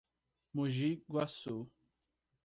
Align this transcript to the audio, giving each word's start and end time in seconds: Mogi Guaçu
Mogi 0.55 1.03
Guaçu 1.07 1.69